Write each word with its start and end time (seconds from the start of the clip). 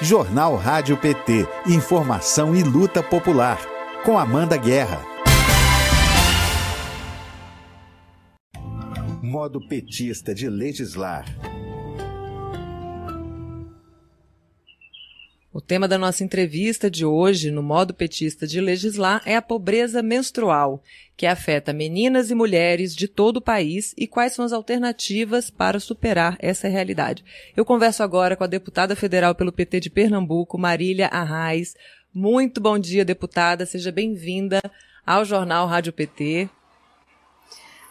Jornal 0.00 0.54
Rádio 0.54 0.96
PT. 0.96 1.44
Informação 1.66 2.54
e 2.54 2.62
luta 2.62 3.02
popular. 3.02 3.58
Com 4.04 4.16
Amanda 4.16 4.56
Guerra. 4.56 5.04
Modo 9.20 9.60
petista 9.66 10.32
de 10.32 10.48
legislar. 10.48 11.24
Tema 15.68 15.86
da 15.86 15.98
nossa 15.98 16.24
entrevista 16.24 16.90
de 16.90 17.04
hoje, 17.04 17.50
no 17.50 17.62
modo 17.62 17.92
petista 17.92 18.46
de 18.46 18.58
legislar, 18.58 19.20
é 19.26 19.36
a 19.36 19.42
pobreza 19.42 20.02
menstrual, 20.02 20.82
que 21.14 21.26
afeta 21.26 21.74
meninas 21.74 22.30
e 22.30 22.34
mulheres 22.34 22.96
de 22.96 23.06
todo 23.06 23.36
o 23.36 23.42
país 23.42 23.94
e 23.94 24.06
quais 24.06 24.32
são 24.32 24.46
as 24.46 24.52
alternativas 24.54 25.50
para 25.50 25.78
superar 25.78 26.38
essa 26.40 26.68
realidade. 26.68 27.22
Eu 27.54 27.66
converso 27.66 28.02
agora 28.02 28.34
com 28.34 28.44
a 28.44 28.46
deputada 28.46 28.96
federal 28.96 29.34
pelo 29.34 29.52
PT 29.52 29.80
de 29.80 29.90
Pernambuco, 29.90 30.56
Marília 30.56 31.08
Arraes. 31.08 31.76
Muito 32.14 32.62
bom 32.62 32.78
dia, 32.78 33.04
deputada. 33.04 33.66
Seja 33.66 33.92
bem-vinda 33.92 34.62
ao 35.04 35.22
Jornal 35.22 35.66
Rádio 35.66 35.92
PT. 35.92 36.48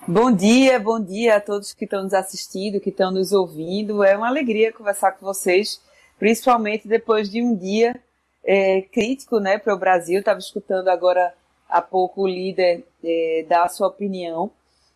Bom 0.07 0.31
dia, 0.31 0.79
bom 0.79 0.99
dia 0.99 1.35
a 1.35 1.39
todos 1.39 1.73
que 1.73 1.85
estão 1.85 2.01
nos 2.01 2.13
assistindo, 2.15 2.79
que 2.79 2.89
estão 2.89 3.11
nos 3.11 3.31
ouvindo. 3.31 4.03
É 4.03 4.17
uma 4.17 4.27
alegria 4.27 4.73
conversar 4.73 5.11
com 5.11 5.23
vocês 5.23 5.79
principalmente 6.19 6.87
depois 6.87 7.29
de 7.29 7.41
um 7.41 7.55
dia 7.55 7.99
é, 8.43 8.81
crítico 8.81 9.39
né, 9.39 9.57
para 9.57 9.73
o 9.73 9.79
Brasil. 9.79 10.19
Estava 10.19 10.39
escutando 10.39 10.87
agora 10.87 11.33
há 11.69 11.81
pouco 11.81 12.23
o 12.23 12.27
líder 12.27 12.85
é, 13.03 13.45
dar 13.47 13.63
a 13.63 13.69
sua 13.69 13.87
opinião. 13.87 14.49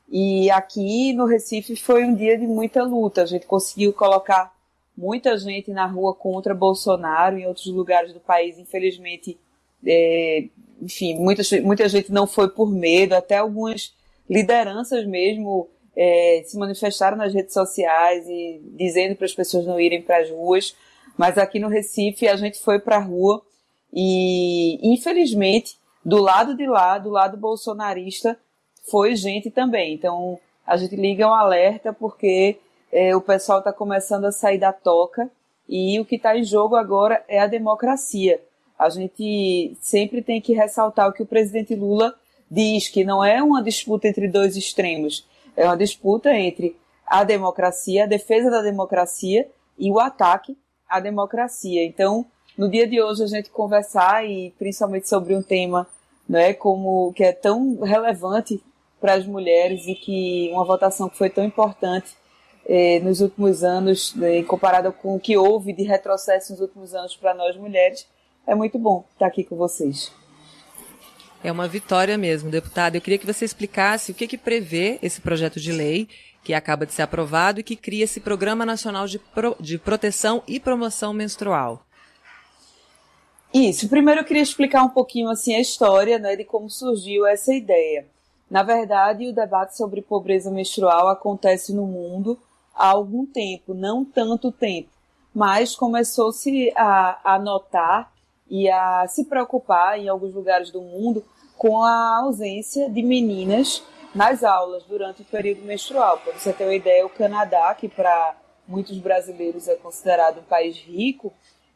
E 0.09 0.49
aqui 0.51 1.13
no 1.13 1.25
Recife 1.25 1.75
foi 1.75 2.03
um 2.03 2.13
dia 2.13 2.37
de 2.37 2.45
muita 2.45 2.83
luta. 2.83 3.23
A 3.23 3.25
gente 3.25 3.45
conseguiu 3.45 3.93
colocar 3.93 4.53
muita 4.97 5.37
gente 5.37 5.71
na 5.71 5.85
rua 5.85 6.13
contra 6.13 6.53
Bolsonaro. 6.53 7.37
Em 7.37 7.45
outros 7.45 7.67
lugares 7.67 8.13
do 8.13 8.19
país, 8.19 8.57
infelizmente, 8.57 9.37
é, 9.85 10.45
enfim, 10.81 11.17
muita, 11.17 11.43
muita 11.61 11.87
gente 11.87 12.11
não 12.11 12.27
foi 12.27 12.49
por 12.49 12.69
medo. 12.69 13.13
Até 13.13 13.37
algumas 13.37 13.93
lideranças 14.29 15.05
mesmo 15.05 15.69
é, 15.95 16.43
se 16.45 16.57
manifestaram 16.57 17.17
nas 17.17 17.33
redes 17.33 17.53
sociais 17.53 18.27
e 18.27 18.61
dizendo 18.75 19.15
para 19.15 19.25
as 19.25 19.33
pessoas 19.33 19.65
não 19.65 19.79
irem 19.79 20.01
para 20.01 20.17
as 20.17 20.29
ruas. 20.29 20.75
Mas 21.17 21.37
aqui 21.37 21.59
no 21.59 21.67
Recife 21.67 22.27
a 22.27 22.35
gente 22.35 22.59
foi 22.59 22.79
para 22.79 22.97
a 22.97 23.01
rua 23.01 23.41
e, 23.93 24.79
infelizmente, 24.93 25.77
do 26.03 26.17
lado 26.17 26.55
de 26.55 26.65
lá, 26.65 26.97
do 26.97 27.09
lado 27.09 27.37
bolsonarista, 27.37 28.37
foi 28.89 29.15
gente 29.15 29.51
também. 29.51 29.93
Então 29.93 30.39
a 30.65 30.77
gente 30.77 30.95
liga 30.95 31.27
um 31.27 31.33
alerta 31.33 31.93
porque 31.93 32.57
é, 32.91 33.15
o 33.15 33.21
pessoal 33.21 33.59
está 33.59 33.71
começando 33.71 34.25
a 34.25 34.31
sair 34.31 34.57
da 34.57 34.73
toca 34.73 35.29
e 35.67 35.99
o 35.99 36.05
que 36.05 36.15
está 36.15 36.37
em 36.37 36.43
jogo 36.43 36.75
agora 36.75 37.23
é 37.27 37.39
a 37.39 37.47
democracia. 37.47 38.41
A 38.77 38.89
gente 38.89 39.77
sempre 39.79 40.21
tem 40.21 40.41
que 40.41 40.53
ressaltar 40.53 41.07
o 41.07 41.13
que 41.13 41.23
o 41.23 41.25
presidente 41.25 41.75
Lula 41.75 42.15
diz, 42.49 42.89
que 42.89 43.03
não 43.03 43.23
é 43.23 43.41
uma 43.41 43.63
disputa 43.63 44.07
entre 44.07 44.27
dois 44.27 44.57
extremos, 44.57 45.25
é 45.55 45.65
uma 45.65 45.77
disputa 45.77 46.33
entre 46.33 46.75
a 47.05 47.23
democracia, 47.23 48.03
a 48.03 48.07
defesa 48.07 48.49
da 48.49 48.61
democracia 48.61 49.47
e 49.77 49.91
o 49.91 49.99
ataque 49.99 50.57
a 50.91 50.99
democracia. 50.99 51.83
Então, 51.85 52.25
no 52.57 52.69
dia 52.69 52.85
de 52.85 53.01
hoje 53.01 53.23
a 53.23 53.27
gente 53.27 53.49
conversar 53.49 54.27
e 54.29 54.51
principalmente 54.59 55.07
sobre 55.07 55.35
um 55.35 55.41
tema, 55.41 55.87
né, 56.27 56.53
como 56.53 57.13
que 57.13 57.23
é 57.23 57.31
tão 57.31 57.79
relevante 57.81 58.61
para 58.99 59.13
as 59.13 59.25
mulheres 59.25 59.87
e 59.87 59.95
que 59.95 60.49
uma 60.53 60.63
votação 60.63 61.09
que 61.09 61.17
foi 61.17 61.29
tão 61.29 61.43
importante 61.43 62.15
eh, 62.67 62.99
nos 62.99 63.21
últimos 63.21 63.63
anos, 63.63 64.13
né, 64.15 64.43
comparada 64.43 64.91
com 64.91 65.15
o 65.15 65.19
que 65.19 65.35
houve 65.35 65.73
de 65.73 65.83
retrocesso 65.83 66.51
nos 66.51 66.61
últimos 66.61 66.93
anos 66.93 67.15
para 67.15 67.33
nós 67.33 67.57
mulheres, 67.57 68.07
é 68.45 68.53
muito 68.53 68.77
bom 68.77 69.05
estar 69.13 69.25
aqui 69.25 69.43
com 69.43 69.55
vocês. 69.55 70.20
É 71.43 71.51
uma 71.51 71.67
vitória 71.67 72.17
mesmo, 72.17 72.51
deputada. 72.51 72.97
Eu 72.97 73.01
queria 73.01 73.17
que 73.17 73.25
você 73.25 73.43
explicasse 73.43 74.11
o 74.11 74.15
que, 74.15 74.27
que 74.27 74.37
prevê 74.37 74.99
esse 75.01 75.19
projeto 75.19 75.59
de 75.59 75.71
lei 75.71 76.07
que 76.43 76.53
acaba 76.53 76.85
de 76.85 76.93
ser 76.93 77.01
aprovado 77.01 77.59
e 77.59 77.63
que 77.63 77.75
cria 77.75 78.03
esse 78.03 78.19
Programa 78.19 78.65
Nacional 78.65 79.07
de, 79.07 79.17
Pro, 79.17 79.55
de 79.59 79.77
Proteção 79.77 80.43
e 80.47 80.59
Promoção 80.59 81.13
Menstrual. 81.13 81.83
Isso. 83.53 83.89
Primeiro 83.89 84.21
eu 84.21 84.25
queria 84.25 84.41
explicar 84.41 84.83
um 84.83 84.89
pouquinho 84.89 85.29
assim 85.29 85.55
a 85.55 85.59
história, 85.59 86.17
né, 86.17 86.35
de 86.35 86.45
como 86.45 86.69
surgiu 86.69 87.25
essa 87.25 87.53
ideia. 87.53 88.07
Na 88.49 88.63
verdade, 88.63 89.27
o 89.27 89.33
debate 89.33 89.75
sobre 89.75 90.01
pobreza 90.01 90.51
menstrual 90.51 91.09
acontece 91.09 91.73
no 91.73 91.85
mundo 91.85 92.37
há 92.75 92.87
algum 92.87 93.25
tempo, 93.25 93.73
não 93.73 94.05
tanto 94.05 94.51
tempo, 94.51 94.89
mas 95.33 95.75
começou-se 95.75 96.71
a, 96.75 97.33
a 97.35 97.39
notar 97.39 98.10
e 98.51 98.69
a 98.69 99.07
se 99.07 99.23
preocupar 99.23 99.97
em 99.97 100.09
alguns 100.09 100.33
lugares 100.33 100.69
do 100.69 100.81
mundo 100.81 101.23
com 101.57 101.81
a 101.81 102.19
ausência 102.19 102.89
de 102.89 103.01
meninas 103.01 103.81
nas 104.13 104.43
aulas 104.43 104.83
durante 104.83 105.21
o 105.21 105.25
período 105.25 105.61
menstrual. 105.61 106.17
Para 106.17 106.33
você 106.33 106.51
ter 106.51 106.65
uma 106.65 106.75
ideia, 106.75 107.05
o 107.05 107.09
Canadá, 107.09 107.73
que 107.73 107.87
para 107.87 108.35
muitos 108.67 108.97
brasileiros 108.97 109.69
é 109.69 109.75
considerado 109.75 110.39
um 110.39 110.43
país 110.43 110.75
rico, 110.75 111.31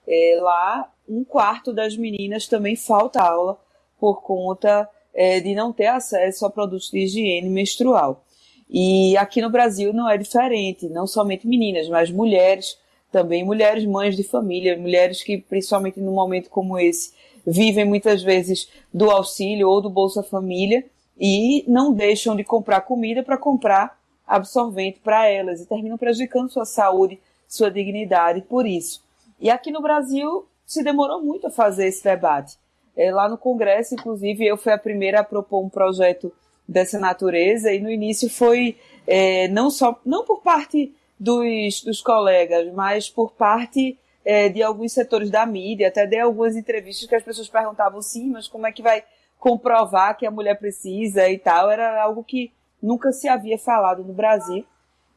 é, 0.05 0.37
lá 0.41 0.91
um 1.07 1.23
quarto 1.23 1.71
das 1.71 1.95
meninas 1.95 2.47
também 2.47 2.75
falta 2.75 3.21
aula 3.21 3.57
por 3.97 4.21
conta 4.21 4.89
é, 5.13 5.39
de 5.39 5.55
não 5.55 5.71
ter 5.71 5.87
acesso 5.87 6.45
a 6.45 6.49
produtos 6.49 6.91
de 6.91 6.99
higiene 6.99 7.49
menstrual. 7.49 8.25
E 8.69 9.15
aqui 9.15 9.41
no 9.41 9.49
Brasil 9.49 9.93
não 9.93 10.09
é 10.09 10.17
diferente, 10.17 10.89
não 10.89 11.07
somente 11.07 11.47
meninas, 11.47 11.87
mas 11.87 12.11
mulheres, 12.11 12.77
também 13.15 13.45
mulheres 13.45 13.85
mães 13.85 14.13
de 14.13 14.23
família, 14.23 14.77
mulheres 14.77 15.23
que, 15.23 15.37
principalmente 15.37 16.01
num 16.01 16.11
momento 16.11 16.49
como 16.49 16.77
esse, 16.77 17.13
vivem 17.47 17.85
muitas 17.85 18.21
vezes 18.21 18.69
do 18.93 19.09
auxílio 19.09 19.69
ou 19.69 19.79
do 19.79 19.89
Bolsa 19.89 20.21
Família 20.21 20.83
e 21.17 21.63
não 21.65 21.93
deixam 21.93 22.35
de 22.35 22.43
comprar 22.43 22.81
comida 22.81 23.23
para 23.23 23.37
comprar 23.37 23.97
absorvente 24.27 24.99
para 24.99 25.29
elas 25.29 25.61
e 25.61 25.65
terminam 25.65 25.97
prejudicando 25.97 26.51
sua 26.51 26.65
saúde, 26.65 27.17
sua 27.47 27.71
dignidade 27.71 28.41
por 28.41 28.67
isso. 28.67 29.01
E 29.39 29.49
aqui 29.49 29.71
no 29.71 29.81
Brasil 29.81 30.45
se 30.65 30.83
demorou 30.83 31.23
muito 31.23 31.47
a 31.47 31.51
fazer 31.51 31.87
esse 31.87 32.03
debate. 32.03 32.57
É, 32.97 33.13
lá 33.13 33.29
no 33.29 33.37
Congresso, 33.37 33.93
inclusive, 33.93 34.45
eu 34.45 34.57
fui 34.57 34.73
a 34.73 34.77
primeira 34.77 35.21
a 35.21 35.23
propor 35.23 35.63
um 35.63 35.69
projeto 35.69 36.33
dessa 36.67 36.99
natureza 36.99 37.71
e 37.71 37.79
no 37.79 37.89
início 37.89 38.29
foi 38.29 38.75
é, 39.07 39.47
não 39.47 39.69
só 39.69 40.01
não 40.05 40.25
por 40.25 40.41
parte 40.41 40.93
dos, 41.19 41.81
dos 41.81 42.01
colegas, 42.01 42.71
mas 42.73 43.09
por 43.09 43.31
parte 43.31 43.97
é, 44.23 44.49
de 44.49 44.61
alguns 44.63 44.91
setores 44.91 45.29
da 45.29 45.45
mídia. 45.45 45.87
Até 45.87 46.05
dei 46.05 46.19
algumas 46.19 46.55
entrevistas 46.55 47.07
que 47.07 47.15
as 47.15 47.23
pessoas 47.23 47.47
perguntavam 47.47 48.01
sim, 48.01 48.29
mas 48.29 48.47
como 48.47 48.67
é 48.67 48.71
que 48.71 48.81
vai 48.81 49.03
comprovar 49.39 50.17
que 50.17 50.25
a 50.25 50.31
mulher 50.31 50.57
precisa 50.57 51.29
e 51.29 51.37
tal, 51.37 51.69
era 51.69 52.01
algo 52.01 52.23
que 52.23 52.51
nunca 52.81 53.11
se 53.11 53.27
havia 53.27 53.57
falado 53.57 54.03
no 54.03 54.13
Brasil. 54.13 54.65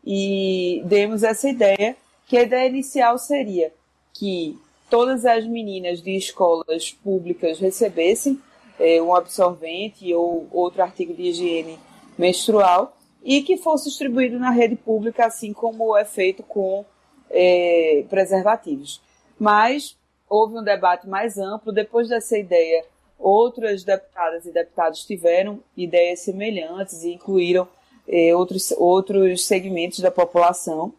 E 0.05 0.83
demos 0.85 1.23
essa 1.23 1.49
ideia, 1.49 1.97
que 2.27 2.37
a 2.37 2.43
ideia 2.43 2.69
inicial 2.69 3.19
seria 3.19 3.73
que 4.13 4.59
todas 4.91 5.25
as 5.25 5.47
meninas 5.47 6.03
de 6.03 6.17
escolas 6.17 6.93
públicas 6.93 7.59
recebessem 7.59 8.41
é, 8.79 9.01
um 9.03 9.15
absorvente 9.15 10.13
ou 10.15 10.47
outro 10.53 10.83
artigo 10.83 11.15
de 11.15 11.23
higiene 11.23 11.79
menstrual 12.17 12.98
e 13.29 13.43
que 13.43 13.59
fosse 13.59 13.89
distribuído 13.89 14.39
na 14.39 14.51
rede 14.51 14.75
pública, 14.75 15.27
assim 15.27 15.53
como 15.53 15.97
é 15.97 16.05
feito 16.05 16.43
com 16.43 16.85
é, 17.31 18.05
preservativos. 18.09 19.01
Mas 19.39 19.97
houve 20.29 20.59
um 20.59 20.65
debate 20.65 21.09
mais 21.09 21.39
amplo. 21.39 21.73
Depois 21.73 22.09
dessa 22.09 22.37
ideia, 22.39 22.85
Outras 23.19 23.83
deputadas 23.83 24.47
e 24.47 24.53
deputados 24.53 25.05
tiveram 25.05 25.59
ideias 25.77 26.21
semelhantes 26.21 27.03
e 27.03 27.15
incluíram 27.15 27.67
eh, 28.07 28.33
outros, 28.33 28.71
outros 28.79 29.45
segmentos 29.45 29.99
da 29.99 30.11
população. 30.11 30.93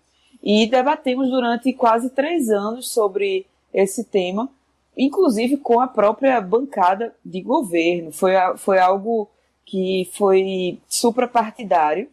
E 0.43 0.67
debatemos 0.67 1.29
durante 1.29 1.71
quase 1.71 2.09
três 2.09 2.49
anos 2.49 2.91
sobre 2.91 3.45
esse 3.73 4.03
tema, 4.03 4.49
inclusive 4.97 5.57
com 5.57 5.79
a 5.79 5.87
própria 5.87 6.41
bancada 6.41 7.15
de 7.23 7.41
governo. 7.41 8.11
Foi, 8.11 8.33
foi 8.57 8.79
algo 8.79 9.29
que 9.65 10.09
foi 10.13 10.77
suprapartidário 10.89 12.09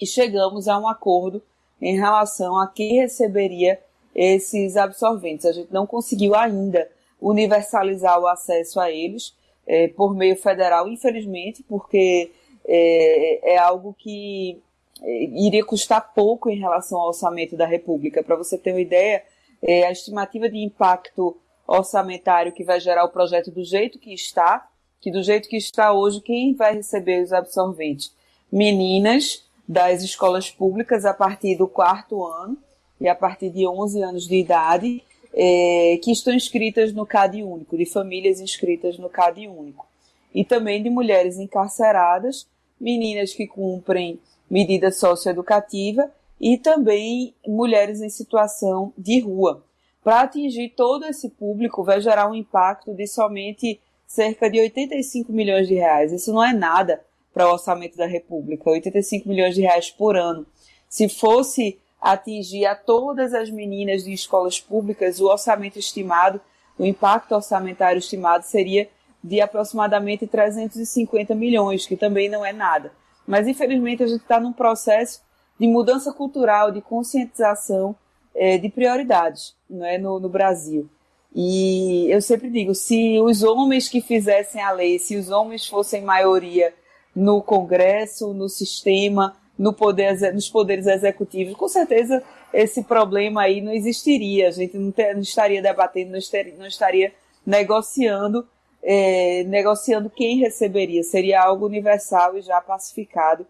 e 0.00 0.06
chegamos 0.06 0.68
a 0.68 0.78
um 0.78 0.88
acordo 0.88 1.42
em 1.80 1.96
relação 1.96 2.58
a 2.58 2.66
quem 2.66 3.00
receberia 3.00 3.80
esses 4.14 4.76
absorventes. 4.76 5.46
A 5.46 5.52
gente 5.52 5.72
não 5.72 5.86
conseguiu 5.86 6.34
ainda 6.34 6.90
universalizar 7.20 8.18
o 8.20 8.26
acesso 8.26 8.80
a 8.80 8.90
eles 8.90 9.34
é, 9.66 9.88
por 9.88 10.14
meio 10.14 10.36
federal, 10.36 10.88
infelizmente, 10.88 11.62
porque 11.62 12.30
é, 12.66 13.54
é 13.54 13.58
algo 13.58 13.94
que 13.98 14.60
é, 15.02 15.24
iria 15.24 15.64
custar 15.64 16.12
pouco 16.14 16.48
em 16.48 16.58
relação 16.58 16.98
ao 16.98 17.08
orçamento 17.08 17.56
da 17.56 17.66
República. 17.66 18.22
Para 18.22 18.36
você 18.36 18.56
ter 18.56 18.72
uma 18.72 18.80
ideia, 18.80 19.22
é, 19.62 19.86
a 19.86 19.92
estimativa 19.92 20.48
de 20.48 20.58
impacto 20.58 21.36
orçamentário 21.66 22.52
que 22.52 22.64
vai 22.64 22.80
gerar 22.80 23.04
o 23.04 23.10
projeto 23.10 23.50
do 23.50 23.62
jeito 23.62 23.98
que 23.98 24.12
está, 24.12 24.68
que 25.00 25.10
do 25.10 25.22
jeito 25.22 25.48
que 25.48 25.56
está 25.56 25.92
hoje, 25.92 26.20
quem 26.20 26.54
vai 26.54 26.74
receber 26.74 27.22
os 27.22 27.32
absorventes? 27.32 28.12
Meninas 28.50 29.47
das 29.68 30.02
escolas 30.02 30.50
públicas 30.50 31.04
a 31.04 31.12
partir 31.12 31.54
do 31.56 31.68
quarto 31.68 32.24
ano 32.24 32.56
e 32.98 33.06
a 33.06 33.14
partir 33.14 33.50
de 33.50 33.66
11 33.66 34.02
anos 34.02 34.26
de 34.26 34.36
idade 34.36 35.04
é, 35.34 36.00
que 36.02 36.10
estão 36.10 36.32
inscritas 36.32 36.92
no 36.94 37.04
CAD 37.04 37.42
único, 37.42 37.76
de 37.76 37.84
famílias 37.84 38.40
inscritas 38.40 38.98
no 38.98 39.10
CAD 39.10 39.46
único. 39.46 39.86
E 40.34 40.44
também 40.44 40.82
de 40.82 40.88
mulheres 40.88 41.38
encarceradas, 41.38 42.46
meninas 42.80 43.34
que 43.34 43.46
cumprem 43.46 44.18
medida 44.50 44.90
socioeducativa 44.90 46.10
e 46.40 46.56
também 46.56 47.34
mulheres 47.46 48.00
em 48.00 48.08
situação 48.08 48.92
de 48.96 49.20
rua. 49.20 49.62
Para 50.02 50.22
atingir 50.22 50.70
todo 50.70 51.04
esse 51.04 51.28
público, 51.28 51.84
vai 51.84 52.00
gerar 52.00 52.30
um 52.30 52.34
impacto 52.34 52.94
de 52.94 53.06
somente 53.06 53.80
cerca 54.06 54.48
de 54.48 54.58
85 54.58 55.30
milhões 55.32 55.68
de 55.68 55.74
reais. 55.74 56.12
Isso 56.12 56.32
não 56.32 56.42
é 56.42 56.54
nada 56.54 57.04
para 57.38 57.48
o 57.48 57.52
orçamento 57.52 57.96
da 57.96 58.04
República, 58.04 58.68
85 58.68 59.28
milhões 59.28 59.54
de 59.54 59.60
reais 59.60 59.92
por 59.92 60.16
ano. 60.16 60.44
Se 60.88 61.08
fosse 61.08 61.78
atingir 62.00 62.66
a 62.66 62.74
todas 62.74 63.32
as 63.32 63.48
meninas 63.48 64.02
de 64.02 64.12
escolas 64.12 64.58
públicas, 64.58 65.20
o 65.20 65.26
orçamento 65.26 65.78
estimado, 65.78 66.40
o 66.76 66.84
impacto 66.84 67.36
orçamentário 67.36 68.00
estimado 68.00 68.44
seria 68.44 68.88
de 69.22 69.40
aproximadamente 69.40 70.26
350 70.26 71.32
milhões, 71.36 71.86
que 71.86 71.96
também 71.96 72.28
não 72.28 72.44
é 72.44 72.52
nada. 72.52 72.90
Mas 73.24 73.46
infelizmente 73.46 74.02
a 74.02 74.08
gente 74.08 74.22
está 74.22 74.40
num 74.40 74.52
processo 74.52 75.22
de 75.60 75.68
mudança 75.68 76.12
cultural, 76.12 76.72
de 76.72 76.80
conscientização 76.80 77.94
é, 78.34 78.58
de 78.58 78.68
prioridades 78.68 79.54
não 79.70 79.86
é, 79.86 79.96
no, 79.96 80.18
no 80.18 80.28
Brasil. 80.28 80.90
E 81.32 82.10
eu 82.10 82.20
sempre 82.20 82.50
digo, 82.50 82.74
se 82.74 83.20
os 83.20 83.44
homens 83.44 83.88
que 83.88 84.00
fizessem 84.00 84.60
a 84.60 84.72
lei, 84.72 84.98
se 84.98 85.16
os 85.16 85.30
homens 85.30 85.68
fossem 85.68 86.02
maioria 86.02 86.74
no 87.14 87.42
Congresso, 87.42 88.32
no 88.32 88.48
sistema, 88.48 89.36
no 89.58 89.72
poder, 89.72 90.32
nos 90.32 90.48
poderes 90.48 90.86
executivos, 90.86 91.54
com 91.54 91.68
certeza 91.68 92.22
esse 92.52 92.82
problema 92.82 93.42
aí 93.42 93.60
não 93.60 93.72
existiria. 93.72 94.48
A 94.48 94.50
gente 94.52 94.76
não, 94.76 94.90
ter, 94.90 95.14
não 95.14 95.20
estaria 95.20 95.60
debatendo, 95.60 96.12
não 96.12 96.18
estaria, 96.18 96.54
não 96.56 96.66
estaria 96.66 97.12
negociando, 97.44 98.46
é, 98.82 99.44
negociando 99.44 100.08
quem 100.08 100.38
receberia. 100.38 101.02
Seria 101.02 101.42
algo 101.42 101.66
universal 101.66 102.38
e 102.38 102.42
já 102.42 102.60
pacificado, 102.60 103.46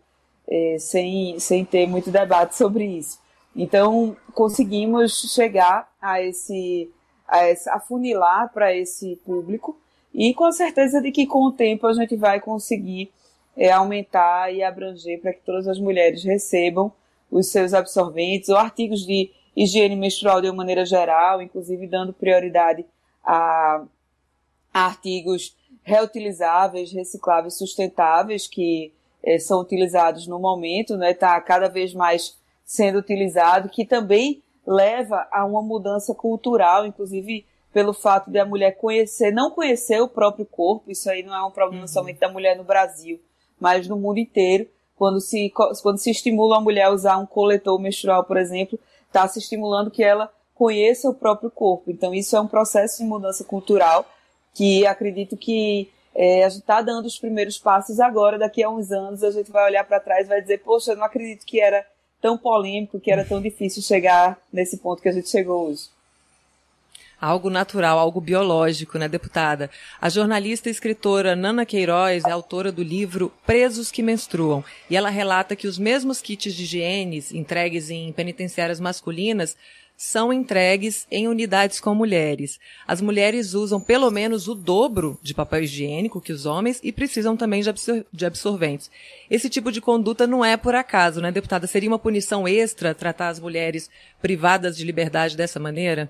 é, 0.48 0.76
sem, 0.78 1.38
sem 1.38 1.64
ter 1.64 1.86
muito 1.86 2.10
debate 2.10 2.56
sobre 2.56 2.84
isso. 2.84 3.18
Então, 3.54 4.16
conseguimos 4.34 5.32
chegar 5.32 5.90
a 6.00 6.22
esse, 6.22 6.90
a 7.26 7.48
esse 7.48 7.68
afunilar 7.68 8.52
para 8.52 8.74
esse 8.74 9.16
público 9.24 9.76
e 10.14 10.32
com 10.32 10.44
a 10.44 10.52
certeza 10.52 11.00
de 11.00 11.10
que 11.10 11.26
com 11.26 11.44
o 11.44 11.52
tempo 11.52 11.86
a 11.86 11.92
gente 11.92 12.16
vai 12.16 12.40
conseguir 12.40 13.10
é, 13.58 13.72
aumentar 13.72 14.54
e 14.54 14.62
abranger 14.62 15.20
para 15.20 15.32
que 15.32 15.40
todas 15.40 15.66
as 15.66 15.80
mulheres 15.80 16.22
recebam 16.22 16.92
os 17.28 17.48
seus 17.48 17.74
absorventes 17.74 18.48
ou 18.48 18.56
artigos 18.56 19.04
de 19.04 19.30
higiene 19.56 19.96
menstrual 19.96 20.40
de 20.40 20.48
uma 20.48 20.56
maneira 20.56 20.86
geral, 20.86 21.42
inclusive 21.42 21.86
dando 21.88 22.12
prioridade 22.12 22.86
a, 23.24 23.84
a 24.72 24.84
artigos 24.86 25.56
reutilizáveis, 25.82 26.92
recicláveis, 26.92 27.58
sustentáveis 27.58 28.46
que 28.46 28.92
é, 29.24 29.38
são 29.38 29.60
utilizados 29.60 30.28
no 30.28 30.38
momento, 30.38 30.96
né? 30.96 31.10
Está 31.10 31.40
cada 31.40 31.68
vez 31.68 31.92
mais 31.92 32.38
sendo 32.64 32.98
utilizado, 32.98 33.68
que 33.68 33.84
também 33.84 34.42
leva 34.64 35.26
a 35.32 35.44
uma 35.44 35.62
mudança 35.62 36.14
cultural, 36.14 36.86
inclusive 36.86 37.44
pelo 37.72 37.92
fato 37.92 38.30
de 38.30 38.38
a 38.38 38.44
mulher 38.44 38.72
conhecer, 38.76 39.32
não 39.32 39.50
conhecer 39.50 40.00
o 40.00 40.08
próprio 40.08 40.46
corpo, 40.46 40.90
isso 40.90 41.10
aí 41.10 41.22
não 41.22 41.34
é 41.34 41.42
um 41.42 41.50
problema 41.50 41.82
uhum. 41.82 41.88
somente 41.88 42.20
da 42.20 42.28
mulher 42.28 42.56
no 42.56 42.64
Brasil, 42.64 43.20
mas 43.60 43.86
no 43.88 43.96
mundo 43.96 44.18
inteiro. 44.18 44.66
Quando 44.96 45.20
se, 45.20 45.52
quando 45.82 45.98
se 45.98 46.10
estimula 46.10 46.56
a 46.56 46.60
mulher 46.60 46.84
a 46.84 46.90
usar 46.90 47.18
um 47.18 47.26
coletor 47.26 47.78
menstrual, 47.78 48.24
por 48.24 48.36
exemplo, 48.36 48.78
está 49.06 49.26
se 49.28 49.38
estimulando 49.38 49.92
que 49.92 50.02
ela 50.02 50.30
conheça 50.54 51.08
o 51.08 51.14
próprio 51.14 51.50
corpo. 51.50 51.90
Então, 51.90 52.12
isso 52.12 52.36
é 52.36 52.40
um 52.40 52.48
processo 52.48 52.98
de 52.98 53.04
mudança 53.04 53.44
cultural 53.44 54.04
que 54.52 54.84
acredito 54.84 55.36
que 55.36 55.88
é, 56.14 56.44
a 56.44 56.48
gente 56.48 56.62
está 56.62 56.82
dando 56.82 57.06
os 57.06 57.16
primeiros 57.16 57.58
passos 57.58 58.00
agora. 58.00 58.36
Daqui 58.36 58.60
a 58.60 58.68
uns 58.68 58.90
anos, 58.90 59.22
a 59.22 59.30
gente 59.30 59.52
vai 59.52 59.64
olhar 59.66 59.84
para 59.84 60.00
trás 60.00 60.26
e 60.26 60.28
vai 60.28 60.42
dizer: 60.42 60.58
Poxa, 60.58 60.92
eu 60.92 60.96
não 60.96 61.04
acredito 61.04 61.46
que 61.46 61.60
era 61.60 61.86
tão 62.20 62.36
polêmico, 62.36 62.98
que 62.98 63.12
era 63.12 63.24
tão 63.24 63.40
difícil 63.40 63.82
chegar 63.82 64.36
nesse 64.52 64.78
ponto 64.78 65.00
que 65.00 65.08
a 65.08 65.12
gente 65.12 65.28
chegou 65.28 65.68
hoje. 65.68 65.90
Algo 67.20 67.50
natural, 67.50 67.98
algo 67.98 68.20
biológico, 68.20 68.96
né, 68.96 69.08
deputada? 69.08 69.68
A 70.00 70.08
jornalista 70.08 70.68
e 70.68 70.72
escritora 70.72 71.34
Nana 71.34 71.66
Queiroz 71.66 72.24
é 72.24 72.30
autora 72.30 72.70
do 72.70 72.82
livro 72.82 73.32
Presos 73.44 73.90
que 73.90 74.04
Menstruam, 74.04 74.64
e 74.88 74.96
ela 74.96 75.10
relata 75.10 75.56
que 75.56 75.66
os 75.66 75.78
mesmos 75.78 76.20
kits 76.20 76.54
de 76.54 76.62
higiene 76.62 77.24
entregues 77.32 77.90
em 77.90 78.12
penitenciárias 78.12 78.78
masculinas 78.78 79.56
são 79.96 80.32
entregues 80.32 81.08
em 81.10 81.26
unidades 81.26 81.80
com 81.80 81.92
mulheres. 81.92 82.60
As 82.86 83.00
mulheres 83.00 83.52
usam 83.52 83.80
pelo 83.80 84.12
menos 84.12 84.46
o 84.46 84.54
dobro 84.54 85.18
de 85.20 85.34
papel 85.34 85.64
higiênico 85.64 86.20
que 86.20 86.32
os 86.32 86.46
homens 86.46 86.78
e 86.84 86.92
precisam 86.92 87.36
também 87.36 87.62
de, 87.62 87.68
absor 87.68 88.04
de 88.12 88.24
absorventes. 88.24 88.92
Esse 89.28 89.50
tipo 89.50 89.72
de 89.72 89.80
conduta 89.80 90.24
não 90.24 90.44
é 90.44 90.56
por 90.56 90.76
acaso, 90.76 91.20
né, 91.20 91.32
deputada? 91.32 91.66
Seria 91.66 91.90
uma 91.90 91.98
punição 91.98 92.46
extra 92.46 92.94
tratar 92.94 93.30
as 93.30 93.40
mulheres 93.40 93.90
privadas 94.22 94.76
de 94.76 94.84
liberdade 94.84 95.36
dessa 95.36 95.58
maneira? 95.58 96.08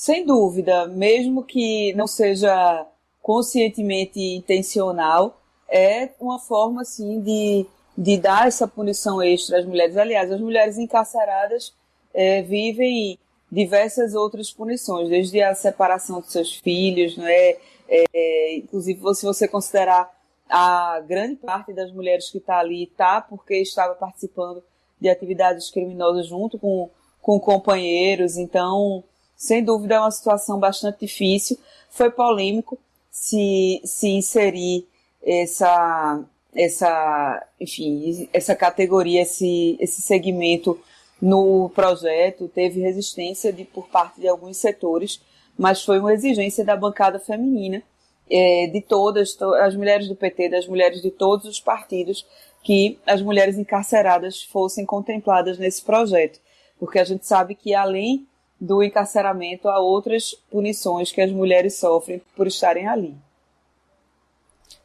Sem 0.00 0.24
dúvida, 0.24 0.86
mesmo 0.86 1.44
que 1.44 1.92
não 1.92 2.06
seja 2.06 2.86
conscientemente 3.20 4.18
intencional, 4.18 5.38
é 5.68 6.08
uma 6.18 6.38
forma, 6.38 6.80
assim, 6.80 7.20
de, 7.20 7.66
de 7.98 8.16
dar 8.16 8.48
essa 8.48 8.66
punição 8.66 9.22
extra 9.22 9.58
às 9.58 9.66
mulheres. 9.66 9.98
Aliás, 9.98 10.32
as 10.32 10.40
mulheres 10.40 10.78
encarceradas 10.78 11.74
é, 12.14 12.40
vivem 12.40 13.18
diversas 13.52 14.14
outras 14.14 14.50
punições, 14.50 15.10
desde 15.10 15.42
a 15.42 15.54
separação 15.54 16.20
dos 16.22 16.32
seus 16.32 16.54
filhos, 16.54 17.18
não 17.18 17.26
é? 17.26 17.58
é 17.86 18.56
inclusive, 18.56 18.98
se 19.14 19.26
você 19.26 19.46
considerar 19.46 20.10
a 20.48 20.98
grande 21.06 21.36
parte 21.36 21.74
das 21.74 21.92
mulheres 21.92 22.30
que 22.30 22.38
está 22.38 22.58
ali 22.58 22.84
está 22.84 23.20
porque 23.20 23.56
estava 23.56 23.94
participando 23.94 24.64
de 24.98 25.10
atividades 25.10 25.70
criminosas 25.70 26.26
junto 26.26 26.58
com, 26.58 26.88
com 27.20 27.38
companheiros, 27.38 28.38
então, 28.38 29.04
sem 29.40 29.64
dúvida, 29.64 29.94
é 29.94 29.98
uma 30.00 30.10
situação 30.10 30.60
bastante 30.60 31.00
difícil. 31.00 31.58
Foi 31.88 32.10
polêmico 32.10 32.78
se, 33.10 33.80
se 33.86 34.08
inserir 34.08 34.86
essa, 35.24 36.22
essa, 36.54 37.46
enfim, 37.58 38.28
essa 38.34 38.54
categoria, 38.54 39.22
esse, 39.22 39.78
esse 39.80 40.02
segmento 40.02 40.78
no 41.22 41.70
projeto, 41.70 42.48
teve 42.48 42.82
resistência 42.82 43.50
de, 43.50 43.64
por 43.64 43.88
parte 43.88 44.20
de 44.20 44.28
alguns 44.28 44.58
setores, 44.58 45.22
mas 45.56 45.82
foi 45.82 45.98
uma 45.98 46.12
exigência 46.12 46.62
da 46.62 46.76
bancada 46.76 47.18
feminina, 47.18 47.82
é, 48.30 48.66
de 48.66 48.82
todas, 48.82 49.32
to 49.32 49.54
as 49.54 49.74
mulheres 49.74 50.06
do 50.06 50.14
PT, 50.14 50.50
das 50.50 50.66
mulheres 50.68 51.00
de 51.00 51.10
todos 51.10 51.46
os 51.46 51.58
partidos, 51.58 52.26
que 52.62 52.98
as 53.06 53.22
mulheres 53.22 53.56
encarceradas 53.56 54.42
fossem 54.42 54.84
contempladas 54.84 55.56
nesse 55.56 55.82
projeto. 55.82 56.38
Porque 56.78 56.98
a 56.98 57.04
gente 57.04 57.26
sabe 57.26 57.54
que, 57.54 57.74
além 57.74 58.26
do 58.60 58.82
encarceramento, 58.82 59.68
há 59.68 59.78
outras 59.78 60.34
punições 60.50 61.10
que 61.10 61.20
as 61.20 61.30
mulheres 61.30 61.76
sofrem 61.76 62.20
por 62.36 62.46
estarem 62.46 62.86
ali. 62.86 63.14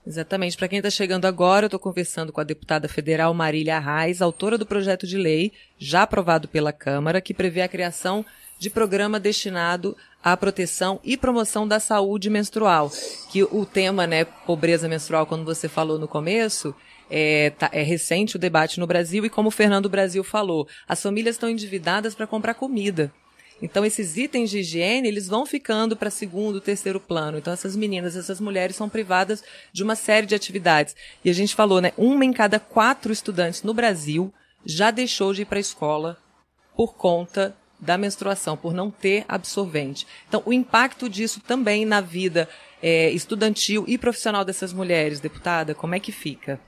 Exatamente. 0.07 0.55
Para 0.55 0.67
quem 0.67 0.77
está 0.77 0.89
chegando 0.89 1.25
agora, 1.25 1.65
eu 1.65 1.67
estou 1.67 1.79
conversando 1.79 2.31
com 2.31 2.39
a 2.39 2.43
deputada 2.43 2.87
federal 2.87 3.33
Marília 3.33 3.77
Arraes, 3.77 4.21
autora 4.21 4.57
do 4.57 4.65
projeto 4.65 5.07
de 5.07 5.17
lei, 5.17 5.51
já 5.79 6.03
aprovado 6.03 6.47
pela 6.47 6.71
Câmara, 6.71 7.19
que 7.19 7.33
prevê 7.33 7.61
a 7.61 7.67
criação 7.67 8.23
de 8.59 8.69
programa 8.69 9.19
destinado 9.19 9.97
à 10.23 10.37
proteção 10.37 10.99
e 11.03 11.17
promoção 11.17 11.67
da 11.67 11.79
saúde 11.79 12.29
menstrual. 12.29 12.91
Que 13.31 13.43
o 13.43 13.65
tema, 13.65 14.05
né, 14.05 14.25
pobreza 14.25 14.87
menstrual, 14.87 15.25
quando 15.25 15.43
você 15.43 15.67
falou 15.67 15.97
no 15.97 16.07
começo, 16.07 16.73
é, 17.09 17.49
tá, 17.51 17.69
é, 17.71 17.81
recente 17.81 18.35
o 18.35 18.39
debate 18.39 18.79
no 18.79 18.87
Brasil 18.87 19.25
e 19.25 19.29
como 19.29 19.49
o 19.49 19.51
Fernando 19.51 19.89
Brasil 19.89 20.23
falou, 20.23 20.67
as 20.87 21.01
famílias 21.01 21.35
estão 21.35 21.49
endividadas 21.49 22.15
para 22.15 22.27
comprar 22.27 22.53
comida. 22.53 23.11
Então 23.61 23.85
esses 23.85 24.17
itens 24.17 24.49
de 24.49 24.59
higiene, 24.59 25.07
eles 25.07 25.27
vão 25.27 25.45
ficando 25.45 25.95
para 25.95 26.09
segundo, 26.09 26.59
terceiro 26.59 26.99
plano. 26.99 27.37
Então 27.37 27.53
essas 27.53 27.75
meninas, 27.75 28.15
essas 28.15 28.39
mulheres 28.39 28.75
são 28.75 28.89
privadas 28.89 29.43
de 29.71 29.83
uma 29.83 29.95
série 29.95 30.27
de 30.27 30.35
atividades. 30.35 30.95
E 31.23 31.29
a 31.29 31.33
gente 31.33 31.55
falou, 31.55 31.79
né, 31.79 31.93
uma 31.97 32.25
em 32.25 32.33
cada 32.33 32.59
quatro 32.59 33.13
estudantes 33.13 33.63
no 33.63 33.73
Brasil 33.73 34.33
já 34.65 34.91
deixou 34.91 35.33
de 35.33 35.43
ir 35.43 35.45
para 35.45 35.59
a 35.59 35.61
escola 35.61 36.17
por 36.75 36.95
conta 36.95 37.55
da 37.79 37.97
menstruação, 37.97 38.57
por 38.57 38.73
não 38.73 38.89
ter 38.89 39.25
absorvente. 39.27 40.07
Então, 40.27 40.41
o 40.45 40.53
impacto 40.53 41.09
disso 41.09 41.39
também 41.39 41.85
na 41.85 42.01
vida 42.01 42.49
é, 42.81 43.09
estudantil 43.11 43.85
e 43.87 43.97
profissional 43.97 44.43
dessas 44.43 44.73
mulheres, 44.73 45.19
deputada, 45.19 45.75
como 45.75 45.95
é 45.95 45.99
que 45.99 46.11
fica? 46.11 46.59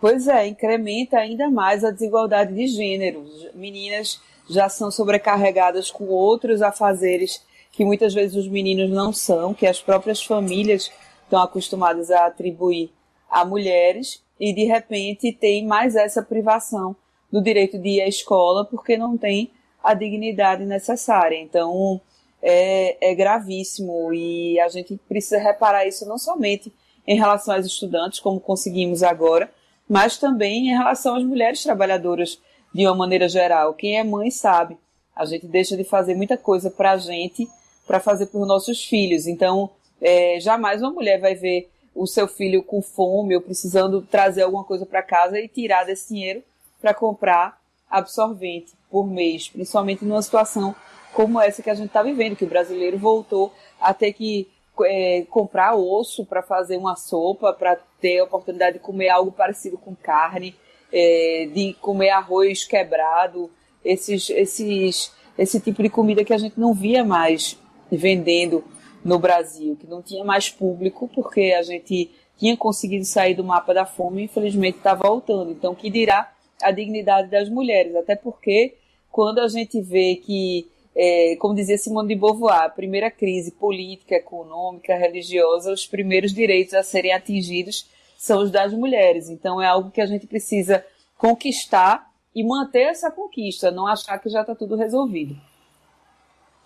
Pois 0.00 0.28
é, 0.28 0.46
incrementa 0.46 1.18
ainda 1.18 1.50
mais 1.50 1.84
a 1.84 1.90
desigualdade 1.90 2.54
de 2.54 2.66
gênero. 2.66 3.24
Meninas 3.54 4.20
já 4.50 4.68
são 4.68 4.90
sobrecarregadas 4.90 5.90
com 5.90 6.06
outros 6.08 6.60
afazeres 6.60 7.42
que 7.72 7.84
muitas 7.84 8.12
vezes 8.12 8.36
os 8.36 8.48
meninos 8.48 8.90
não 8.90 9.12
são, 9.12 9.54
que 9.54 9.66
as 9.66 9.80
próprias 9.80 10.22
famílias 10.22 10.90
estão 11.22 11.40
acostumadas 11.40 12.10
a 12.10 12.26
atribuir 12.26 12.90
a 13.30 13.44
mulheres, 13.44 14.22
e 14.38 14.52
de 14.52 14.64
repente 14.64 15.32
tem 15.32 15.64
mais 15.64 15.94
essa 15.94 16.22
privação 16.22 16.96
do 17.30 17.40
direito 17.40 17.78
de 17.78 17.90
ir 17.90 18.00
à 18.00 18.08
escola 18.08 18.64
porque 18.64 18.96
não 18.96 19.16
tem 19.16 19.50
a 19.84 19.94
dignidade 19.94 20.64
necessária. 20.64 21.36
Então, 21.36 22.00
é, 22.42 23.10
é 23.12 23.14
gravíssimo 23.14 24.12
e 24.12 24.58
a 24.58 24.68
gente 24.68 24.98
precisa 25.08 25.38
reparar 25.38 25.86
isso 25.86 26.06
não 26.06 26.18
somente 26.18 26.72
em 27.06 27.16
relação 27.16 27.54
aos 27.54 27.66
estudantes, 27.66 28.18
como 28.18 28.40
conseguimos 28.40 29.02
agora, 29.02 29.50
mas 29.88 30.18
também 30.18 30.68
em 30.68 30.76
relação 30.76 31.16
às 31.16 31.24
mulheres 31.24 31.62
trabalhadoras 31.62 32.40
de 32.72 32.86
uma 32.86 32.94
maneira 32.94 33.28
geral. 33.28 33.74
Quem 33.74 33.98
é 33.98 34.04
mãe 34.04 34.30
sabe, 34.30 34.76
a 35.14 35.24
gente 35.24 35.46
deixa 35.46 35.76
de 35.76 35.84
fazer 35.84 36.14
muita 36.14 36.36
coisa 36.36 36.70
para 36.70 36.92
a 36.92 36.96
gente, 36.96 37.48
para 37.86 38.00
fazer 38.00 38.26
para 38.26 38.40
os 38.40 38.48
nossos 38.48 38.84
filhos. 38.84 39.26
Então, 39.26 39.70
é, 40.00 40.38
jamais 40.40 40.80
uma 40.80 40.92
mulher 40.92 41.20
vai 41.20 41.34
ver 41.34 41.68
o 41.94 42.06
seu 42.06 42.28
filho 42.28 42.62
com 42.62 42.80
fome 42.80 43.34
ou 43.34 43.40
precisando 43.42 44.00
trazer 44.02 44.42
alguma 44.42 44.64
coisa 44.64 44.86
para 44.86 45.02
casa 45.02 45.38
e 45.40 45.48
tirar 45.48 45.84
desse 45.84 46.14
dinheiro 46.14 46.42
para 46.80 46.94
comprar 46.94 47.60
absorvente 47.90 48.72
por 48.90 49.06
mês, 49.06 49.48
principalmente 49.48 50.04
numa 50.04 50.22
situação 50.22 50.74
como 51.12 51.40
essa 51.40 51.62
que 51.62 51.70
a 51.70 51.74
gente 51.74 51.88
está 51.88 52.02
vivendo, 52.02 52.36
que 52.36 52.44
o 52.44 52.48
brasileiro 52.48 52.96
voltou 52.96 53.52
a 53.80 53.92
ter 53.92 54.12
que 54.12 54.48
é, 54.84 55.26
comprar 55.28 55.74
osso 55.74 56.24
para 56.24 56.42
fazer 56.42 56.76
uma 56.76 56.96
sopa, 56.96 57.52
para 57.52 57.76
ter 58.00 58.20
a 58.20 58.24
oportunidade 58.24 58.74
de 58.74 58.84
comer 58.84 59.08
algo 59.08 59.32
parecido 59.32 59.76
com 59.76 59.94
carne, 59.94 60.54
é, 60.92 61.48
de 61.52 61.74
comer 61.80 62.10
arroz 62.10 62.64
quebrado, 62.64 63.50
esses, 63.84 64.30
esses, 64.30 65.12
esse 65.38 65.60
tipo 65.60 65.82
de 65.82 65.88
comida 65.88 66.24
que 66.24 66.32
a 66.32 66.38
gente 66.38 66.58
não 66.58 66.74
via 66.74 67.04
mais 67.04 67.58
vendendo 67.90 68.64
no 69.04 69.18
Brasil, 69.18 69.76
que 69.76 69.86
não 69.86 70.02
tinha 70.02 70.24
mais 70.24 70.50
público, 70.50 71.08
porque 71.14 71.54
a 71.58 71.62
gente 71.62 72.10
tinha 72.36 72.56
conseguido 72.56 73.04
sair 73.04 73.34
do 73.34 73.44
mapa 73.44 73.72
da 73.74 73.86
fome 73.86 74.22
e 74.22 74.24
infelizmente 74.24 74.78
está 74.78 74.94
voltando. 74.94 75.50
Então, 75.50 75.74
que 75.74 75.90
dirá 75.90 76.32
a 76.62 76.70
dignidade 76.70 77.30
das 77.30 77.48
mulheres? 77.48 77.94
Até 77.96 78.14
porque 78.14 78.74
quando 79.10 79.40
a 79.40 79.48
gente 79.48 79.80
vê 79.80 80.16
que 80.16 80.68
é, 80.94 81.36
como 81.36 81.54
dizia 81.54 81.78
Simone 81.78 82.08
de 82.08 82.14
Beauvoir, 82.14 82.62
a 82.62 82.68
primeira 82.68 83.10
crise 83.10 83.52
política, 83.52 84.16
econômica, 84.16 84.96
religiosa, 84.96 85.72
os 85.72 85.86
primeiros 85.86 86.32
direitos 86.32 86.74
a 86.74 86.82
serem 86.82 87.12
atingidos 87.12 87.88
são 88.20 88.42
os 88.42 88.50
das 88.50 88.74
mulheres. 88.74 89.30
Então 89.30 89.62
é 89.62 89.66
algo 89.66 89.90
que 89.90 90.00
a 90.00 90.04
gente 90.04 90.26
precisa 90.26 90.84
conquistar 91.16 92.06
e 92.34 92.44
manter 92.44 92.82
essa 92.82 93.10
conquista, 93.10 93.70
não 93.70 93.86
achar 93.86 94.18
que 94.18 94.28
já 94.28 94.42
está 94.42 94.54
tudo 94.54 94.76
resolvido. 94.76 95.34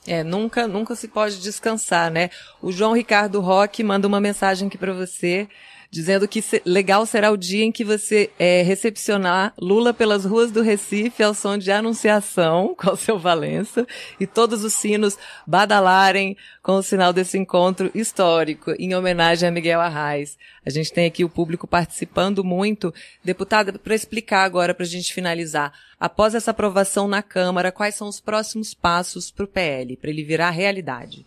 É, 0.04 0.24
nunca, 0.24 0.66
nunca 0.66 0.96
se 0.96 1.06
pode 1.06 1.40
descansar, 1.40 2.10
né? 2.10 2.28
O 2.60 2.72
João 2.72 2.92
Ricardo 2.92 3.40
Roque 3.40 3.84
manda 3.84 4.08
uma 4.08 4.20
mensagem 4.20 4.66
aqui 4.66 4.76
para 4.76 4.92
você 4.92 5.48
dizendo 5.94 6.26
que 6.26 6.42
legal 6.64 7.06
será 7.06 7.30
o 7.30 7.36
dia 7.36 7.64
em 7.64 7.70
que 7.70 7.84
você 7.84 8.28
é, 8.36 8.62
recepcionar 8.62 9.54
Lula 9.56 9.94
pelas 9.94 10.24
ruas 10.24 10.50
do 10.50 10.60
Recife 10.60 11.22
ao 11.22 11.32
som 11.32 11.56
de 11.56 11.70
Anunciação 11.70 12.74
com 12.76 12.90
o 12.90 12.96
seu 12.96 13.16
Valença 13.16 13.86
e 14.18 14.26
todos 14.26 14.64
os 14.64 14.72
sinos 14.72 15.16
badalarem 15.46 16.36
com 16.64 16.72
o 16.72 16.82
sinal 16.82 17.12
desse 17.12 17.38
encontro 17.38 17.92
histórico 17.94 18.72
em 18.76 18.92
homenagem 18.92 19.48
a 19.48 19.52
Miguel 19.52 19.80
Arraes. 19.80 20.36
A 20.66 20.70
gente 20.70 20.92
tem 20.92 21.06
aqui 21.06 21.24
o 21.24 21.28
público 21.28 21.64
participando 21.64 22.42
muito. 22.42 22.92
Deputada, 23.22 23.72
para 23.78 23.94
explicar 23.94 24.42
agora, 24.42 24.74
para 24.74 24.84
a 24.84 24.88
gente 24.88 25.14
finalizar, 25.14 25.72
após 26.00 26.34
essa 26.34 26.50
aprovação 26.50 27.06
na 27.06 27.22
Câmara, 27.22 27.70
quais 27.70 27.94
são 27.94 28.08
os 28.08 28.18
próximos 28.18 28.74
passos 28.74 29.30
para 29.30 29.44
o 29.44 29.48
PL, 29.48 29.96
para 29.96 30.10
ele 30.10 30.24
virar 30.24 30.50
realidade? 30.50 31.24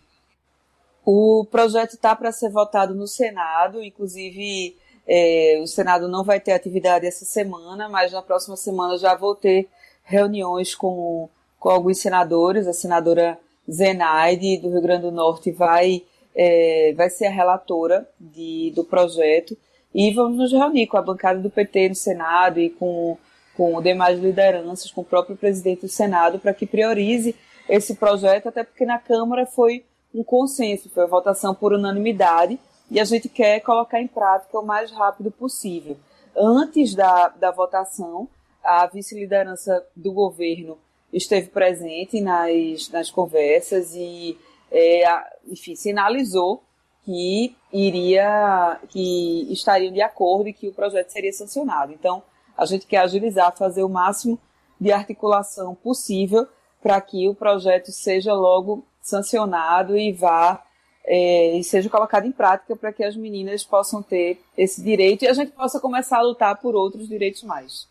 O 1.10 1.46
projeto 1.50 1.94
está 1.94 2.14
para 2.14 2.30
ser 2.30 2.50
votado 2.50 2.94
no 2.94 3.06
Senado, 3.06 3.82
inclusive 3.82 4.76
é, 5.06 5.58
o 5.62 5.66
Senado 5.66 6.06
não 6.06 6.22
vai 6.22 6.38
ter 6.38 6.52
atividade 6.52 7.06
essa 7.06 7.24
semana, 7.24 7.88
mas 7.88 8.12
na 8.12 8.20
próxima 8.20 8.58
semana 8.58 8.98
já 8.98 9.14
vou 9.14 9.34
ter 9.34 9.70
reuniões 10.04 10.74
com, 10.74 11.30
com 11.58 11.70
alguns 11.70 11.96
senadores. 11.96 12.66
A 12.66 12.74
senadora 12.74 13.38
Zenaide, 13.72 14.58
do 14.58 14.68
Rio 14.68 14.82
Grande 14.82 15.04
do 15.04 15.10
Norte, 15.10 15.50
vai, 15.50 16.02
é, 16.36 16.92
vai 16.94 17.08
ser 17.08 17.24
a 17.24 17.30
relatora 17.30 18.06
de, 18.20 18.70
do 18.76 18.84
projeto 18.84 19.56
e 19.94 20.12
vamos 20.12 20.36
nos 20.36 20.52
reunir 20.52 20.88
com 20.88 20.98
a 20.98 21.02
bancada 21.02 21.40
do 21.40 21.48
PT 21.48 21.88
no 21.88 21.94
Senado 21.94 22.60
e 22.60 22.68
com, 22.68 23.16
com 23.56 23.80
demais 23.80 24.20
lideranças, 24.20 24.90
com 24.90 25.00
o 25.00 25.06
próprio 25.06 25.38
presidente 25.38 25.80
do 25.80 25.88
Senado, 25.88 26.38
para 26.38 26.52
que 26.52 26.66
priorize 26.66 27.34
esse 27.66 27.94
projeto, 27.94 28.50
até 28.50 28.62
porque 28.62 28.84
na 28.84 28.98
Câmara 28.98 29.46
foi 29.46 29.86
um 30.14 30.24
consenso, 30.24 30.90
foi 30.90 31.04
a 31.04 31.08
votação 31.08 31.54
por 31.54 31.72
unanimidade, 31.72 32.58
e 32.90 32.98
a 32.98 33.04
gente 33.04 33.28
quer 33.28 33.60
colocar 33.60 34.00
em 34.00 34.06
prática 34.06 34.58
o 34.58 34.64
mais 34.64 34.90
rápido 34.90 35.30
possível. 35.30 35.96
Antes 36.36 36.94
da, 36.94 37.28
da 37.28 37.50
votação, 37.50 38.28
a 38.64 38.86
vice-liderança 38.86 39.84
do 39.94 40.12
governo 40.12 40.78
esteve 41.12 41.48
presente 41.48 42.20
nas, 42.20 42.88
nas 42.90 43.10
conversas 43.10 43.94
e, 43.94 44.38
é, 44.70 45.04
enfim, 45.46 45.74
sinalizou 45.74 46.62
que 47.04 47.56
iria, 47.72 48.78
que 48.88 49.50
estariam 49.50 49.92
de 49.92 50.02
acordo 50.02 50.48
e 50.48 50.52
que 50.52 50.68
o 50.68 50.74
projeto 50.74 51.10
seria 51.10 51.32
sancionado. 51.32 51.92
Então, 51.92 52.22
a 52.56 52.66
gente 52.66 52.86
quer 52.86 52.98
agilizar, 52.98 53.56
fazer 53.56 53.82
o 53.82 53.88
máximo 53.88 54.38
de 54.80 54.92
articulação 54.92 55.74
possível 55.74 56.46
para 56.82 57.00
que 57.00 57.28
o 57.28 57.34
projeto 57.34 57.90
seja 57.90 58.34
logo 58.34 58.84
sancionado 59.08 59.96
e 59.96 60.12
vá 60.12 60.62
é, 61.04 61.56
e 61.56 61.64
seja 61.64 61.88
colocado 61.88 62.26
em 62.26 62.32
prática 62.32 62.76
para 62.76 62.92
que 62.92 63.02
as 63.02 63.16
meninas 63.16 63.64
possam 63.64 64.02
ter 64.02 64.40
esse 64.56 64.82
direito 64.82 65.24
e 65.24 65.28
a 65.28 65.32
gente 65.32 65.52
possa 65.52 65.80
começar 65.80 66.18
a 66.18 66.22
lutar 66.22 66.60
por 66.60 66.74
outros 66.74 67.08
direitos 67.08 67.42
mais. 67.42 67.88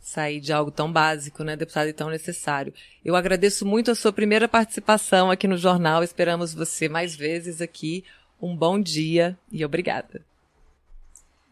Sair 0.00 0.40
de 0.40 0.52
algo 0.52 0.70
tão 0.70 0.92
básico, 0.92 1.42
né, 1.42 1.56
deputado, 1.56 1.88
e 1.88 1.92
tão 1.92 2.10
necessário. 2.10 2.72
Eu 3.04 3.16
agradeço 3.16 3.64
muito 3.64 3.90
a 3.90 3.94
sua 3.94 4.12
primeira 4.12 4.48
participação 4.48 5.30
aqui 5.30 5.48
no 5.48 5.56
jornal. 5.56 6.02
Esperamos 6.02 6.54
você 6.54 6.88
mais 6.88 7.14
vezes 7.16 7.60
aqui. 7.60 8.04
Um 8.40 8.56
bom 8.56 8.80
dia 8.80 9.36
e 9.50 9.64
obrigada. 9.64 10.24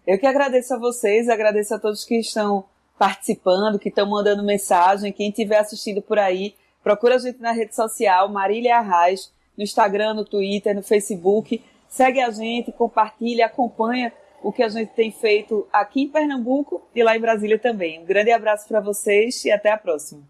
Eu 0.06 0.18
que 0.18 0.26
agradeço 0.26 0.74
a 0.74 0.78
vocês, 0.78 1.28
agradeço 1.28 1.74
a 1.74 1.78
todos 1.78 2.04
que 2.04 2.18
estão 2.18 2.64
participando, 2.98 3.78
que 3.78 3.88
estão 3.88 4.08
mandando 4.08 4.44
mensagem, 4.44 5.12
quem 5.12 5.30
estiver 5.30 5.58
assistindo 5.58 6.00
por 6.00 6.18
aí, 6.18 6.54
Procura 6.84 7.14
a 7.14 7.18
gente 7.18 7.40
na 7.40 7.50
rede 7.50 7.74
social, 7.74 8.28
Marília 8.28 8.76
Arraes, 8.76 9.32
no 9.56 9.64
Instagram, 9.64 10.12
no 10.12 10.24
Twitter, 10.24 10.74
no 10.74 10.82
Facebook. 10.82 11.64
Segue 11.88 12.20
a 12.20 12.30
gente, 12.30 12.70
compartilha, 12.70 13.46
acompanha 13.46 14.12
o 14.42 14.52
que 14.52 14.62
a 14.62 14.68
gente 14.68 14.90
tem 14.90 15.10
feito 15.10 15.66
aqui 15.72 16.02
em 16.02 16.08
Pernambuco 16.08 16.86
e 16.94 17.02
lá 17.02 17.16
em 17.16 17.20
Brasília 17.20 17.58
também. 17.58 18.00
Um 18.00 18.04
grande 18.04 18.30
abraço 18.30 18.68
para 18.68 18.80
vocês 18.80 19.42
e 19.46 19.50
até 19.50 19.72
a 19.72 19.78
próxima. 19.78 20.22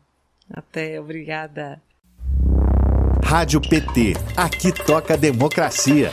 Até, 0.49 1.01
obrigada. 1.01 1.83
Rádio 3.25 3.61
PT. 3.61 4.13
Aqui 4.37 4.71
toca 4.71 5.17
democracia. 5.17 6.11